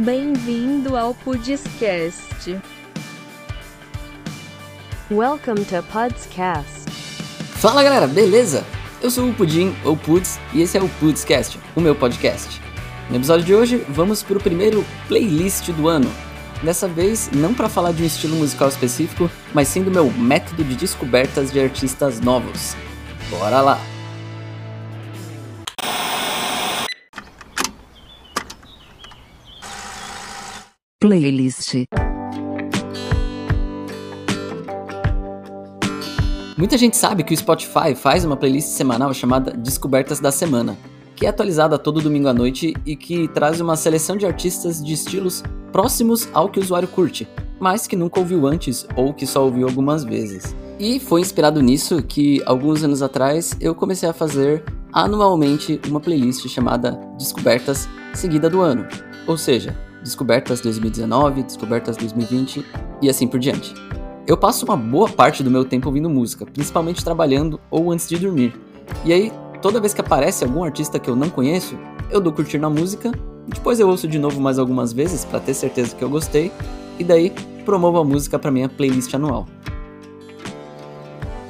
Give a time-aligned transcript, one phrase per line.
[0.00, 2.58] Bem-vindo ao Pudscast.
[5.10, 6.90] Welcome to Pudscast.
[7.56, 8.64] Fala galera, beleza?
[9.02, 12.62] Eu sou o Pudim, ou Puds, e esse é o Pudscast, o meu podcast.
[13.10, 16.10] No episódio de hoje, vamos para o primeiro playlist do ano.
[16.62, 20.64] Dessa vez, não para falar de um estilo musical específico, mas sim do meu método
[20.64, 22.74] de descobertas de artistas novos.
[23.28, 23.99] Bora lá!
[31.02, 31.86] Playlist.
[36.58, 40.76] Muita gente sabe que o Spotify faz uma playlist semanal chamada Descobertas da Semana,
[41.16, 44.92] que é atualizada todo domingo à noite e que traz uma seleção de artistas de
[44.92, 47.26] estilos próximos ao que o usuário curte,
[47.58, 50.54] mas que nunca ouviu antes ou que só ouviu algumas vezes.
[50.78, 56.46] E foi inspirado nisso que, alguns anos atrás, eu comecei a fazer anualmente uma playlist
[56.46, 58.86] chamada Descobertas Seguida do Ano,
[59.26, 62.64] ou seja, Descobertas 2019, Descobertas 2020
[63.02, 63.74] e assim por diante.
[64.26, 68.18] Eu passo uma boa parte do meu tempo ouvindo música, principalmente trabalhando ou antes de
[68.18, 68.54] dormir.
[69.04, 71.78] E aí, toda vez que aparece algum artista que eu não conheço,
[72.10, 73.12] eu dou curtir na música,
[73.46, 76.52] depois eu ouço de novo mais algumas vezes para ter certeza que eu gostei,
[76.98, 77.32] e daí
[77.64, 79.46] promovo a música para minha playlist anual.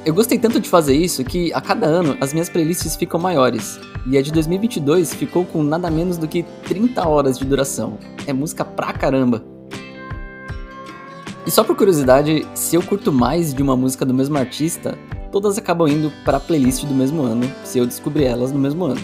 [0.03, 3.79] Eu gostei tanto de fazer isso que a cada ano as minhas playlists ficam maiores,
[4.07, 7.99] e a de 2022 ficou com nada menos do que 30 horas de duração.
[8.25, 9.43] É música pra caramba.
[11.45, 14.97] E só por curiosidade, se eu curto mais de uma música do mesmo artista,
[15.31, 18.85] todas acabam indo para a playlist do mesmo ano, se eu descobrir elas no mesmo
[18.85, 19.01] ano.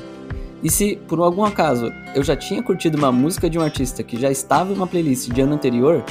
[0.64, 4.20] E se, por algum acaso, eu já tinha curtido uma música de um artista que
[4.20, 6.04] já estava em uma playlist de ano anterior,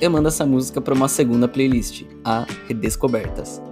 [0.00, 3.69] eu mando essa música para uma segunda playlist, a Redescobertas.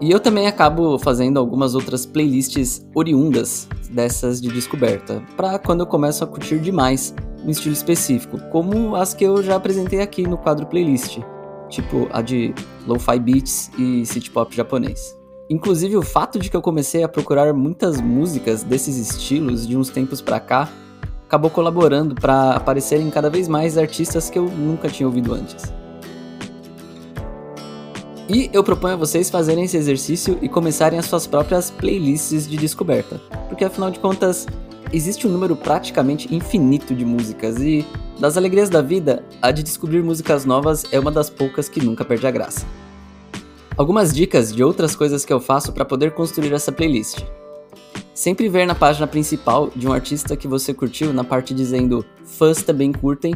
[0.00, 5.86] E eu também acabo fazendo algumas outras playlists oriundas dessas de descoberta, para quando eu
[5.86, 10.38] começo a curtir demais um estilo específico, como as que eu já apresentei aqui no
[10.38, 11.18] quadro playlist,
[11.68, 12.54] tipo a de
[12.86, 15.14] lo-fi beats e city pop japonês.
[15.50, 19.90] Inclusive o fato de que eu comecei a procurar muitas músicas desses estilos de uns
[19.90, 20.70] tempos para cá
[21.26, 25.72] acabou colaborando para aparecerem cada vez mais artistas que eu nunca tinha ouvido antes.
[28.32, 32.56] E eu proponho a vocês fazerem esse exercício e começarem as suas próprias playlists de
[32.56, 34.46] descoberta, porque afinal de contas,
[34.92, 37.84] existe um número praticamente infinito de músicas e,
[38.20, 42.04] das alegrias da vida, a de descobrir músicas novas é uma das poucas que nunca
[42.04, 42.64] perde a graça.
[43.76, 47.24] Algumas dicas de outras coisas que eu faço para poder construir essa playlist.
[48.14, 52.62] Sempre ver na página principal de um artista que você curtiu na parte dizendo fãs
[52.62, 53.34] também curtem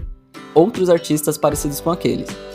[0.54, 2.53] outros artistas parecidos com aqueles.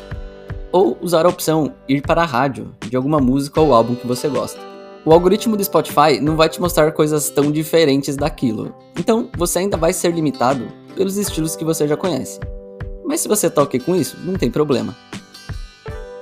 [0.72, 4.28] Ou usar a opção ir para a rádio de alguma música ou álbum que você
[4.28, 4.60] gosta.
[5.06, 9.78] O algoritmo do Spotify não vai te mostrar coisas tão diferentes daquilo, então você ainda
[9.78, 12.40] vai ser limitado pelos estilos que você já conhece.
[13.06, 14.96] Mas se você tá ok com isso, não tem problema.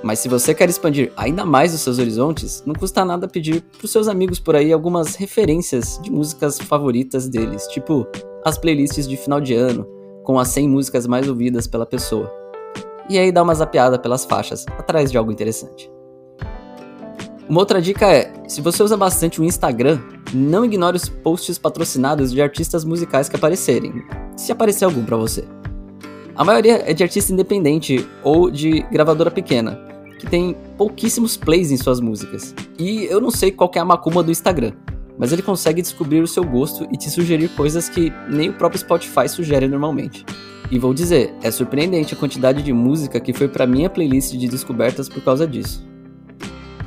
[0.02, 3.90] Mas se você quer expandir ainda mais os seus horizontes, não custa nada pedir pros
[3.90, 8.06] seus amigos por aí algumas referências de músicas favoritas deles, tipo
[8.44, 9.86] as playlists de final de ano,
[10.24, 12.37] com as 100 músicas mais ouvidas pela pessoa.
[13.08, 15.90] E aí dá uma zapeada pelas faixas, atrás de algo interessante.
[17.48, 19.98] Uma outra dica é: se você usa bastante o Instagram,
[20.34, 24.04] não ignore os posts patrocinados de artistas musicais que aparecerem,
[24.36, 25.44] se aparecer algum para você.
[26.36, 29.80] A maioria é de artista independente ou de gravadora pequena,
[30.18, 32.54] que tem pouquíssimos plays em suas músicas.
[32.78, 34.72] E eu não sei qual é a macumba do Instagram,
[35.18, 38.78] mas ele consegue descobrir o seu gosto e te sugerir coisas que nem o próprio
[38.78, 40.24] Spotify sugere normalmente.
[40.70, 44.48] E vou dizer, é surpreendente a quantidade de música que foi para minha playlist de
[44.48, 45.86] descobertas por causa disso.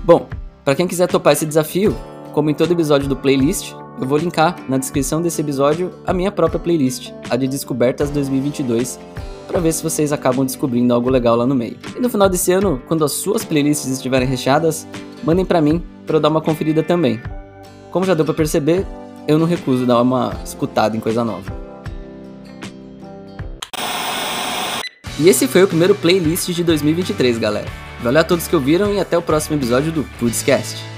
[0.03, 0.27] Bom,
[0.63, 1.95] para quem quiser topar esse desafio,
[2.31, 6.31] como em todo episódio do playlist, eu vou linkar na descrição desse episódio a minha
[6.31, 8.99] própria playlist, a de Descobertas 2022,
[9.47, 11.77] para ver se vocês acabam descobrindo algo legal lá no meio.
[11.95, 14.87] E no final desse ano, quando as suas playlists estiverem recheadas,
[15.23, 17.19] mandem para mim para eu dar uma conferida também.
[17.91, 18.85] Como já deu para perceber,
[19.27, 21.60] eu não recuso dar uma escutada em coisa nova.
[25.21, 27.67] E esse foi o primeiro playlist de 2023, galera.
[28.01, 30.90] Valeu a todos que ouviram e até o próximo episódio do Pudscast.